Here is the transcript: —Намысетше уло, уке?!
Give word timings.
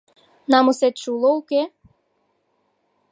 —Намысетше 0.51 1.07
уло, 1.15 1.29
уке?! 1.39 1.61